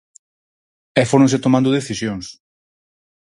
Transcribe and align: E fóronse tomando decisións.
E 1.01 1.03
fóronse 1.09 1.43
tomando 1.45 1.75
decisións. 1.77 2.25